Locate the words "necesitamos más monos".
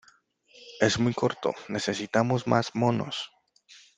1.69-3.29